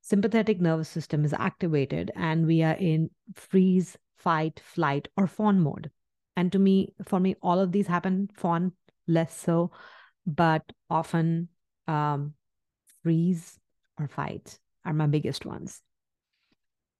sympathetic 0.00 0.60
nervous 0.60 0.88
system 0.88 1.24
is 1.24 1.32
activated 1.32 2.10
and 2.14 2.46
we 2.46 2.62
are 2.62 2.76
in 2.76 3.10
freeze, 3.34 3.96
fight, 4.16 4.60
flight, 4.60 5.08
or 5.16 5.26
fawn 5.26 5.60
mode 5.60 5.90
and 6.36 6.52
to 6.52 6.58
me 6.58 6.94
for 7.04 7.20
me 7.20 7.34
all 7.42 7.58
of 7.60 7.72
these 7.72 7.86
happen 7.86 8.28
fawn 8.34 8.72
less 9.06 9.36
so 9.36 9.70
but 10.26 10.62
often 10.88 11.48
um, 11.88 12.34
freeze 13.02 13.58
or 13.98 14.08
fight 14.08 14.58
are 14.84 14.92
my 14.92 15.06
biggest 15.06 15.44
ones 15.44 15.82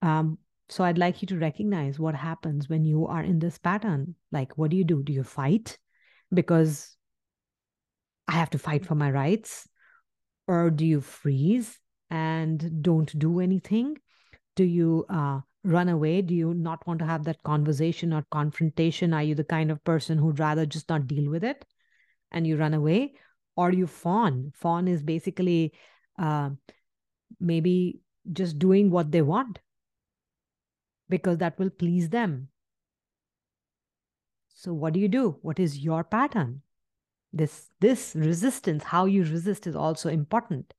Um, 0.03 0.39
so 0.69 0.85
I'd 0.85 0.99
like 0.99 1.21
you 1.23 1.27
to 1.29 1.39
recognize 1.39 1.99
what 1.99 2.15
happens 2.15 2.69
when 2.69 2.85
you 2.85 3.07
are 3.07 3.23
in 3.23 3.39
this 3.39 3.59
pattern. 3.59 4.15
Like, 4.31 4.57
what 4.57 4.71
do 4.71 4.77
you 4.77 4.85
do? 4.85 5.03
Do 5.03 5.13
you 5.13 5.25
fight 5.25 5.79
because 6.33 6.97
I 8.29 8.33
have 8.33 8.51
to 8.51 8.59
fight 8.59 8.87
for 8.87 8.95
my 8.95 9.11
rights? 9.11 9.69
Or 10.47 10.71
do 10.71 10.85
you 10.87 11.01
freeze 11.01 11.79
and 12.11 12.83
don't 12.83 13.17
do 13.19 13.41
anything? 13.41 13.99
Do 14.57 14.65
you 14.65 15.07
uh, 15.09 15.41
run 15.65 15.89
away? 15.89 16.23
Do 16.23 16.35
you 16.35 16.55
not 16.55 16.87
want 16.87 17.01
to 17.01 17.07
have 17.07 17.25
that 17.25 17.43
conversation 17.43 18.13
or 18.13 18.25
confrontation? 18.31 19.13
Are 19.13 19.23
you 19.23 19.35
the 19.35 19.45
kind 19.45 19.71
of 19.71 19.83
person 19.85 20.19
who'd 20.19 20.39
rather 20.39 20.67
just 20.67 20.89
not 20.89 21.07
deal 21.07 21.31
with 21.31 21.45
it 21.45 21.65
and 22.31 22.47
you 22.47 22.57
run 22.57 22.75
away? 22.75 23.15
Or 23.57 23.73
you 23.73 23.87
fawn? 23.87 24.53
Fawn 24.55 24.89
is 24.89 25.03
basically 25.03 25.73
uh, 26.19 26.51
maybe 27.39 28.01
just 28.33 28.59
doing 28.59 28.91
what 28.91 29.11
they 29.11 29.23
want 29.23 29.59
because 31.09 31.39
that 31.39 31.59
will 31.59 31.71
please 31.71 32.09
them. 32.09 32.49
So, 34.49 34.73
what 34.73 34.93
do 34.93 35.01
you 35.01 35.09
do? 35.09 35.39
What 35.43 35.59
is 35.59 35.79
your 35.79 36.05
pattern? 36.05 36.63
This, 37.33 37.69
this 37.81 38.15
resistance, 38.15 38.85
how 38.85 39.07
you 39.07 39.23
resist, 39.25 39.67
is 39.67 39.77
also 39.77 40.09
important 40.09 40.75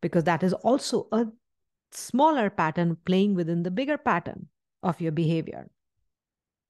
because 0.00 0.24
that 0.24 0.42
is 0.42 0.52
also 0.52 1.08
a 1.12 1.26
smaller 1.96 2.50
pattern 2.50 2.96
playing 3.04 3.34
within 3.34 3.62
the 3.62 3.70
bigger 3.70 3.98
pattern 3.98 4.48
of 4.82 5.00
your 5.00 5.12
behavior. 5.12 5.70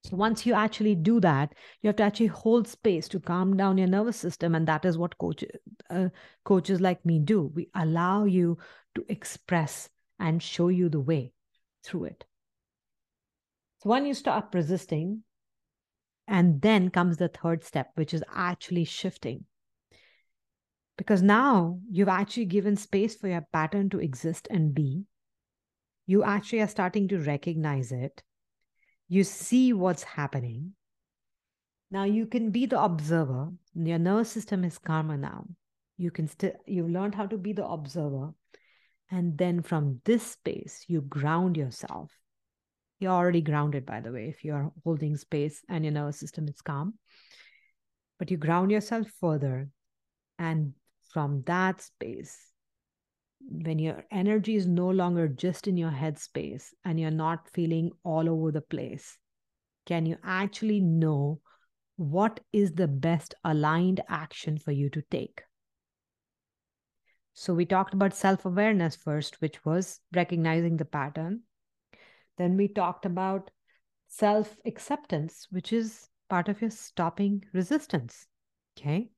So 0.05 0.15
once 0.15 0.45
you 0.45 0.53
actually 0.53 0.95
do 0.95 1.19
that, 1.19 1.53
you 1.81 1.87
have 1.87 1.97
to 1.97 2.03
actually 2.03 2.27
hold 2.27 2.67
space 2.67 3.07
to 3.09 3.19
calm 3.19 3.57
down 3.57 3.77
your 3.77 3.87
nervous 3.87 4.17
system, 4.17 4.55
and 4.55 4.67
that 4.67 4.85
is 4.85 4.97
what 4.97 5.17
coach, 5.17 5.43
uh, 5.89 6.09
coaches 6.45 6.79
like 6.79 7.05
me 7.05 7.19
do. 7.19 7.51
We 7.53 7.69
allow 7.75 8.23
you 8.23 8.57
to 8.95 9.05
express 9.09 9.89
and 10.19 10.41
show 10.41 10.69
you 10.69 10.87
the 10.89 11.01
way 11.01 11.33
through 11.83 12.05
it. 12.05 12.25
So 13.79 13.89
when 13.89 14.05
you 14.05 14.13
stop 14.13 14.55
resisting, 14.55 15.23
and 16.27 16.61
then 16.61 16.89
comes 16.89 17.17
the 17.17 17.29
third 17.29 17.63
step, 17.63 17.91
which 17.95 18.13
is 18.13 18.23
actually 18.33 18.83
shifting. 18.83 19.45
Because 20.97 21.21
now 21.21 21.79
you've 21.89 22.09
actually 22.09 22.45
given 22.45 22.75
space 22.75 23.15
for 23.15 23.27
your 23.27 23.47
pattern 23.53 23.89
to 23.91 23.99
exist 23.99 24.47
and 24.51 24.73
be. 24.73 25.03
You 26.07 26.23
actually 26.23 26.61
are 26.61 26.67
starting 26.67 27.09
to 27.09 27.19
recognize 27.19 27.91
it. 27.91 28.23
You 29.09 29.23
see 29.23 29.73
what's 29.73 30.03
happening. 30.03 30.73
Now 31.91 32.05
you 32.05 32.25
can 32.25 32.51
be 32.51 32.65
the 32.65 32.81
observer. 32.81 33.49
Your 33.75 33.99
nervous 33.99 34.31
system 34.31 34.63
is 34.63 34.77
calmer 34.77 35.17
now. 35.17 35.45
You 35.97 36.11
can 36.11 36.27
still, 36.27 36.53
you've 36.65 36.89
learned 36.89 37.15
how 37.15 37.25
to 37.27 37.37
be 37.37 37.53
the 37.53 37.65
observer. 37.65 38.33
And 39.11 39.37
then 39.37 39.61
from 39.61 40.01
this 40.05 40.23
space, 40.23 40.85
you 40.87 41.01
ground 41.01 41.57
yourself. 41.57 42.11
You're 42.99 43.11
already 43.11 43.41
grounded, 43.41 43.85
by 43.85 43.99
the 44.01 44.11
way, 44.11 44.27
if 44.27 44.43
you're 44.43 44.71
holding 44.83 45.17
space 45.17 45.61
and 45.69 45.83
your 45.83 45.93
nervous 45.93 46.19
system 46.19 46.47
is 46.47 46.61
calm. 46.61 46.95
But 48.17 48.31
you 48.31 48.37
ground 48.37 48.71
yourself 48.71 49.07
further. 49.19 49.69
And 50.39 50.73
from 51.09 51.43
that 51.45 51.81
space, 51.81 52.37
when 53.39 53.79
your 53.79 54.03
energy 54.11 54.55
is 54.55 54.67
no 54.67 54.89
longer 54.89 55.27
just 55.27 55.67
in 55.67 55.77
your 55.77 55.91
head 55.91 56.19
space 56.19 56.73
and 56.83 56.99
you're 56.99 57.11
not 57.11 57.49
feeling 57.49 57.91
all 58.03 58.29
over 58.29 58.51
the 58.51 58.61
place, 58.61 59.17
can 59.85 60.05
you 60.05 60.17
actually 60.23 60.81
know 60.81 61.39
what 61.95 62.39
is 62.53 62.73
the 62.73 62.87
best 62.87 63.33
aligned 63.43 64.01
action 64.07 64.57
for 64.57 64.71
you 64.71 64.89
to 64.89 65.01
take? 65.03 65.41
So, 67.33 67.53
we 67.53 67.65
talked 67.65 67.93
about 67.93 68.15
self 68.15 68.45
awareness 68.45 68.95
first, 68.95 69.41
which 69.41 69.63
was 69.63 69.99
recognizing 70.13 70.77
the 70.77 70.85
pattern. 70.85 71.43
Then 72.37 72.57
we 72.57 72.67
talked 72.67 73.05
about 73.05 73.51
self 74.07 74.57
acceptance, 74.65 75.47
which 75.49 75.71
is 75.71 76.09
part 76.29 76.49
of 76.49 76.61
your 76.61 76.71
stopping 76.71 77.45
resistance. 77.53 78.27
Okay. 78.77 79.11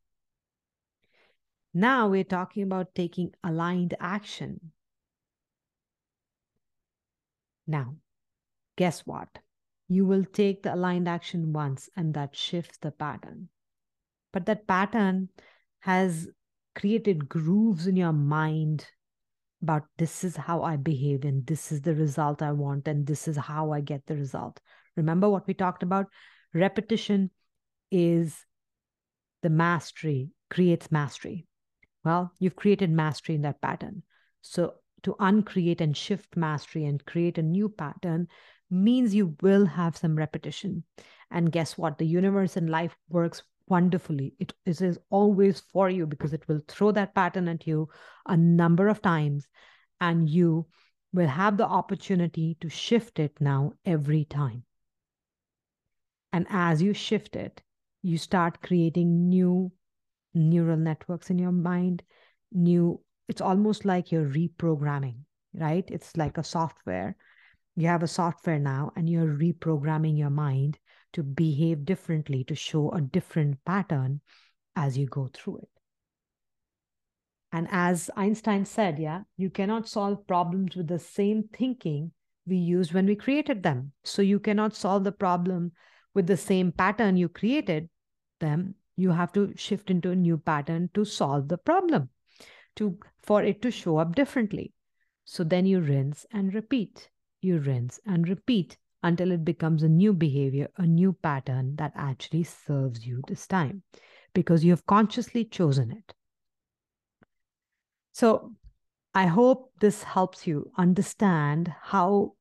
Now 1.80 2.10
we're 2.10 2.26
talking 2.26 2.63
about 2.63 2.94
taking 2.94 3.32
aligned 3.42 3.96
action. 4.02 4.74
Now, 7.65 7.96
guess 8.76 9.08
what? 9.08 9.30
You 9.88 10.06
will 10.06 10.26
take 10.26 10.63
the 10.63 10.76
aligned 10.76 11.08
action 11.08 11.54
once 11.54 11.89
and 11.96 12.13
that 12.15 12.36
shifts 12.36 12.78
the 12.80 12.92
pattern. 12.92 13.48
But 14.34 14.46
that 14.48 14.68
pattern 14.68 15.30
has 15.80 16.28
created 16.76 17.30
grooves 17.30 17.88
in 17.88 17.96
your 17.96 18.12
mind 18.12 18.86
about 19.62 19.86
this 19.98 20.26
is 20.26 20.36
how 20.36 20.63
I 20.63 20.76
behave 20.76 21.24
and 21.24 21.48
this 21.48 21.72
is 21.72 21.84
the 21.84 21.96
result 21.96 22.42
I 22.42 22.52
want 22.52 22.89
and 22.89 23.08
this 23.08 23.26
is 23.26 23.38
how 23.38 23.72
I 23.72 23.80
get 23.80 24.06
the 24.06 24.18
result. 24.18 24.60
Remember 24.98 25.30
what 25.30 25.48
we 25.48 25.54
talked 25.54 25.84
about? 25.84 26.08
Repetition 26.54 27.32
is 27.89 28.46
the 29.44 29.50
mastery, 29.50 30.32
creates 30.50 30.92
mastery. 30.92 31.46
Well, 32.10 32.34
you've 32.39 32.56
created 32.56 32.89
mastery 32.89 33.36
in 33.36 33.43
that 33.43 33.62
pattern. 33.62 34.02
So 34.41 34.74
to 35.04 35.15
uncreate 35.19 35.80
and 35.80 35.95
shift 35.95 36.36
mastery 36.36 36.86
and 36.86 37.06
create 37.06 37.38
a 37.38 37.43
new 37.43 37.69
pattern 37.69 38.30
means 38.72 39.13
you 39.13 39.38
will 39.43 39.67
have 39.67 39.95
some 39.95 40.15
repetition. 40.15 40.86
And 41.30 41.52
guess 41.52 41.78
what? 41.78 42.00
The 42.00 42.08
universe 42.08 42.58
and 42.58 42.67
life 42.67 42.98
works 43.10 43.43
wonderfully. 43.67 44.34
It 44.39 44.54
is 44.65 44.98
always 45.12 45.60
for 45.60 45.88
you 45.88 46.08
because 46.08 46.34
it 46.34 46.48
will 46.48 46.62
throw 46.67 46.91
that 46.93 47.13
pattern 47.13 47.48
at 47.48 47.67
you 47.67 47.89
a 48.26 48.36
number 48.36 48.88
of 48.88 49.04
times 49.04 49.48
and 50.02 50.28
you 50.28 50.65
will 51.13 51.28
have 51.28 51.58
the 51.58 51.67
opportunity 51.67 52.58
to 52.60 52.69
shift 52.69 53.19
it 53.19 53.39
now 53.39 53.74
every 53.86 54.26
time. 54.26 54.63
And 56.34 56.48
as 56.50 56.82
you 56.82 56.95
shift 56.95 57.36
it, 57.36 57.62
you 58.02 58.17
start 58.17 58.63
creating 58.63 59.30
new 59.30 59.72
neural 60.34 60.78
networks 60.78 61.30
in 61.30 61.39
your 61.39 61.52
mind 61.52 62.04
new 62.52 63.00
it's 63.28 63.42
almost 63.42 63.86
like 63.86 64.12
you're 64.12 64.28
reprogramming 64.28 65.15
right? 65.54 65.86
It's 65.89 66.15
like 66.18 66.38
a 66.38 66.44
software. 66.44 67.15
You 67.76 67.88
have 67.88 68.04
a 68.04 68.08
software 68.08 68.60
now 68.60 68.92
and 68.96 69.10
you're 69.10 69.36
reprogramming 69.38 70.18
your 70.18 70.30
mind 70.30 70.78
to 71.13 71.24
behave 71.24 71.86
differently 71.86 72.44
to 72.46 72.56
show 72.56 72.92
a 72.92 73.02
different 73.02 73.63
pattern 73.65 74.22
as 74.76 74.98
you 74.98 75.08
go 75.08 75.30
through 75.34 75.58
it. 75.58 75.70
And 77.52 77.68
as 77.72 78.12
einstein 78.15 78.65
said 78.65 79.00
yeah 79.00 79.22
you 79.36 79.50
cannot 79.50 79.89
solve 79.89 80.28
problems 80.28 80.76
with 80.76 80.88
the 80.88 81.00
same 81.00 81.50
thinking 81.52 82.12
we 82.46 82.58
used 82.58 82.94
when 82.94 83.06
we 83.06 83.15
created 83.15 83.63
them. 83.63 83.92
So 84.04 84.22
you 84.22 84.39
cannot 84.39 84.76
solve 84.76 85.04
the 85.04 85.12
problem 85.12 85.72
with 86.13 86.28
the 86.28 86.38
same 86.38 86.72
pattern 86.72 87.18
you 87.18 87.30
created 87.30 87.89
them 88.39 88.76
you 89.00 89.12
have 89.12 89.32
to 89.34 89.54
shift 89.56 89.90
into 89.90 90.12
a 90.12 90.16
new 90.16 90.38
pattern 90.38 90.90
to 90.94 91.06
solve 91.06 91.48
the 91.48 91.58
problem 91.58 92.10
to 92.76 92.98
for 93.22 93.44
it 93.44 93.62
to 93.62 93.72
show 93.72 93.98
up 93.98 94.16
differently. 94.16 94.74
So 95.26 95.44
then 95.44 95.66
you 95.66 95.80
rinse 95.80 96.26
and 96.32 96.54
repeat. 96.54 97.10
You 97.42 97.60
rinse 97.60 98.00
and 98.06 98.28
repeat 98.28 98.78
until 99.04 99.32
it 99.32 99.46
becomes 99.46 99.84
a 99.84 99.90
new 99.90 100.12
behavior 100.14 100.68
a 100.78 100.86
new 100.86 101.14
pattern 101.14 101.76
that 101.78 101.94
actually 101.96 102.44
serves 102.44 103.06
you 103.06 103.22
this 103.28 103.48
time 103.48 103.84
because 104.34 104.64
you 104.64 104.72
have 104.72 104.86
consciously 104.86 105.46
chosen 105.46 105.92
it. 105.92 106.14
So 108.12 108.56
i 109.16 109.26
hope 109.26 109.72
this 109.82 110.04
helps 110.04 110.46
you 110.46 110.72
understand 110.78 111.74
how 111.82 112.34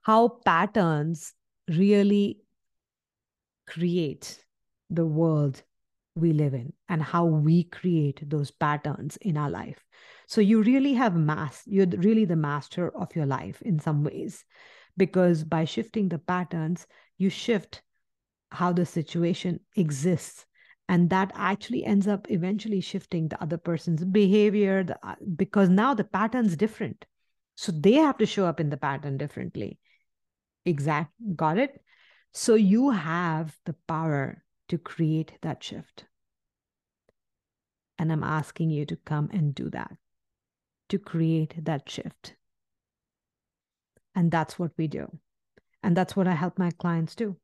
how 0.00 0.28
patterns 0.44 1.34
really 1.68 2.40
create 3.66 4.44
the 4.94 5.06
world 5.06 5.62
we 6.14 6.32
live 6.32 6.54
in 6.54 6.72
and 6.88 7.02
how 7.02 7.24
we 7.24 7.64
create 7.64 8.28
those 8.28 8.50
patterns 8.50 9.16
in 9.22 9.36
our 9.36 9.50
life. 9.50 9.82
So 10.26 10.40
you 10.40 10.62
really 10.62 10.94
have 10.94 11.16
mass, 11.16 11.62
you're 11.66 11.86
really 11.86 12.26
the 12.26 12.36
master 12.36 12.94
of 12.96 13.16
your 13.16 13.26
life 13.26 13.62
in 13.62 13.78
some 13.78 14.04
ways, 14.04 14.44
because 14.96 15.42
by 15.42 15.64
shifting 15.64 16.08
the 16.08 16.18
patterns, 16.18 16.86
you 17.16 17.30
shift 17.30 17.82
how 18.50 18.72
the 18.72 18.84
situation 18.84 19.60
exists. 19.76 20.44
And 20.88 21.08
that 21.08 21.32
actually 21.34 21.86
ends 21.86 22.06
up 22.06 22.26
eventually 22.30 22.82
shifting 22.82 23.28
the 23.28 23.42
other 23.42 23.56
person's 23.56 24.04
behavior 24.04 24.84
the, 24.84 24.98
uh, 25.02 25.14
because 25.36 25.70
now 25.70 25.94
the 25.94 26.04
pattern's 26.04 26.56
different. 26.56 27.06
So 27.54 27.72
they 27.72 27.94
have 27.94 28.18
to 28.18 28.26
show 28.26 28.44
up 28.44 28.60
in 28.60 28.68
the 28.68 28.76
pattern 28.76 29.16
differently. 29.16 29.78
Exact, 30.66 31.12
got 31.34 31.56
it? 31.56 31.82
So 32.32 32.54
you 32.54 32.90
have 32.90 33.56
the 33.64 33.74
power 33.88 34.42
to 34.68 34.78
create 34.78 35.38
that 35.42 35.62
shift. 35.62 36.06
And 37.98 38.12
I'm 38.12 38.24
asking 38.24 38.70
you 38.70 38.86
to 38.86 38.96
come 38.96 39.28
and 39.32 39.54
do 39.54 39.70
that, 39.70 39.96
to 40.88 40.98
create 40.98 41.64
that 41.64 41.88
shift. 41.88 42.34
And 44.14 44.30
that's 44.30 44.58
what 44.58 44.72
we 44.76 44.88
do. 44.88 45.18
And 45.82 45.96
that's 45.96 46.16
what 46.16 46.26
I 46.26 46.32
help 46.32 46.58
my 46.58 46.70
clients 46.70 47.14
do. 47.14 47.36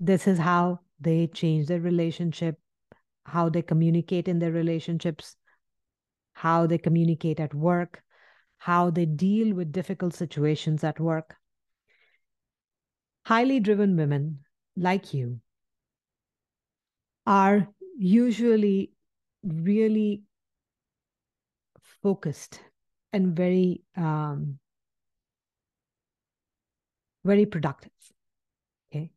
This 0.00 0.26
is 0.26 0.38
how 0.38 0.80
they 1.00 1.26
change 1.26 1.66
their 1.66 1.80
relationship, 1.80 2.58
how 3.24 3.48
they 3.48 3.62
communicate 3.62 4.28
in 4.28 4.38
their 4.38 4.52
relationships, 4.52 5.36
how 6.34 6.66
they 6.66 6.78
communicate 6.78 7.40
at 7.40 7.54
work, 7.54 8.02
how 8.58 8.90
they 8.90 9.06
deal 9.06 9.54
with 9.54 9.72
difficult 9.72 10.14
situations 10.14 10.84
at 10.84 10.98
work. 10.98 11.36
Highly 13.26 13.60
driven 13.60 13.96
women 13.96 14.40
like 14.76 15.14
you 15.14 15.40
are 17.26 17.68
usually 17.96 18.92
really 19.42 20.22
focused 22.02 22.60
and 23.12 23.36
very 23.36 23.82
um, 23.96 24.58
very 27.24 27.46
productive 27.46 27.92
okay? 28.90 29.10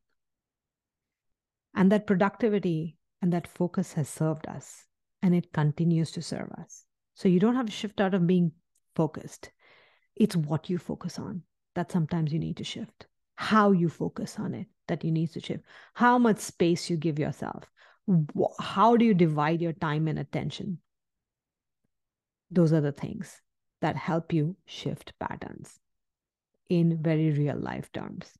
And 1.76 1.92
that 1.92 2.08
productivity 2.08 2.98
and 3.22 3.34
that 3.34 3.48
focus 3.48 3.94
has 3.94 4.10
served 4.10 4.48
us 4.48 4.86
and 5.22 5.36
it 5.36 5.52
continues 5.54 6.12
to 6.12 6.22
serve 6.22 6.52
us. 6.60 6.86
So 7.16 7.28
you 7.28 7.40
don't 7.40 7.56
have 7.56 7.66
to 7.66 7.72
shift 7.72 8.00
out 8.00 8.14
of 8.14 8.28
being 8.28 8.52
focused. 8.96 9.52
It's 10.16 10.36
what 10.36 10.70
you 10.70 10.78
focus 10.78 11.20
on 11.20 11.44
that 11.76 11.92
sometimes 11.92 12.32
you 12.32 12.40
need 12.40 12.58
to 12.58 12.64
shift. 12.64 13.08
How 13.36 13.72
you 13.72 13.90
focus 13.90 14.38
on 14.40 14.54
it 14.54 14.68
that 14.88 15.04
you 15.04 15.12
need 15.12 15.32
to 15.34 15.40
shift. 15.40 15.64
How 15.94 16.18
much 16.18 16.40
space 16.40 16.90
you 16.90 16.98
give 16.98 17.20
yourself 17.20 17.70
how 18.60 18.96
do 18.96 19.06
you 19.06 19.14
divide 19.14 19.62
your 19.62 19.74
time 19.74 20.08
and 20.08 20.20
attention? 20.20 20.80
Those 22.50 22.74
are 22.74 22.82
the 22.82 22.92
things 22.92 23.42
that 23.82 23.96
help 23.96 24.34
you 24.34 24.56
shift 24.66 25.14
patterns 25.20 25.80
in 26.70 27.02
very 27.02 27.32
real 27.32 27.58
life 27.58 27.92
terms. 27.92 28.32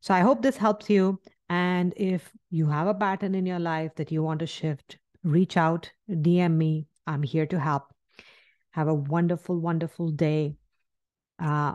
So 0.00 0.14
i 0.14 0.20
hope 0.20 0.42
this 0.42 0.56
helps 0.56 0.88
you 0.90 1.20
and 1.48 1.92
if 1.96 2.30
you 2.50 2.66
have 2.66 2.86
a 2.86 2.94
pattern 2.94 3.34
in 3.34 3.46
your 3.46 3.58
life 3.58 3.94
that 3.96 4.12
you 4.12 4.22
want 4.22 4.40
to 4.40 4.46
shift 4.46 4.98
reach 5.24 5.56
out 5.56 5.90
dm 6.08 6.52
me. 6.52 6.86
I'm 7.08 7.22
here 7.22 7.46
to 7.46 7.60
help. 7.60 7.92
Have 8.70 8.88
a 8.88 8.94
wonderful 8.94 9.58
wonderful 9.58 10.10
day. 10.10 10.56
Uh, 11.38 11.74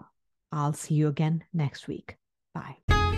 i'll 0.52 0.74
see 0.74 0.96
you 0.96 1.08
again 1.08 1.44
next 1.54 1.88
week. 1.88 2.16
Bye 2.54 3.11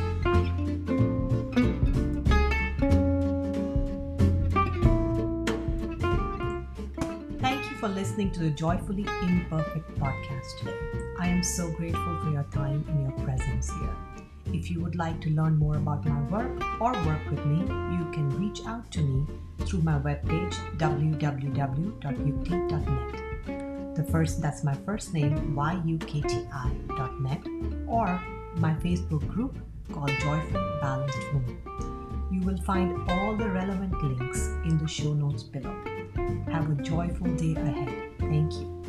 listening 8.04 8.32
to 8.32 8.42
the 8.42 8.50
Joyfully 8.50 9.06
Imperfect 9.22 9.90
podcast. 9.98 10.68
I 11.22 11.28
am 11.28 11.42
so 11.42 11.72
grateful 11.72 12.20
for 12.22 12.32
your 12.32 12.44
time 12.52 12.84
and 12.90 13.04
your 13.04 13.14
presence 13.26 13.72
here. 13.72 13.96
If 14.48 14.70
you 14.70 14.82
would 14.82 14.98
like 14.98 15.22
to 15.22 15.30
learn 15.30 15.56
more 15.56 15.78
about 15.78 16.04
my 16.04 16.22
work 16.24 16.62
or 16.82 16.92
work 17.06 17.22
with 17.32 17.46
me, 17.46 17.60
you 17.96 18.06
can 18.12 18.30
reach 18.38 18.60
out 18.66 18.92
to 18.92 19.00
me 19.00 19.26
through 19.60 19.84
my 19.84 20.00
webpage 20.00 20.54
www.yukti.net. 20.76 21.96
The 23.96 24.04
first 24.12 24.42
that's 24.42 24.66
my 24.66 24.76
first 24.86 25.14
name 25.14 25.56
yukti.net 25.56 27.42
or 27.88 28.22
my 28.58 28.74
Facebook 28.84 29.26
group 29.30 29.58
called 29.94 30.12
Joyful 30.20 30.78
Balanced 30.82 31.34
Woman. 31.34 31.58
You 32.34 32.42
will 32.42 32.62
find 32.64 33.10
all 33.10 33.38
the 33.38 33.50
relevant 33.50 33.94
links 34.04 34.48
in 34.66 34.78
the 34.78 34.90
show 34.90 35.14
notes 35.14 35.44
below. 35.44 35.93
Have 36.52 36.70
a 36.70 36.82
joyful 36.82 37.28
day 37.36 37.56
ahead. 37.56 38.12
Thank 38.20 38.54
you. 38.54 38.83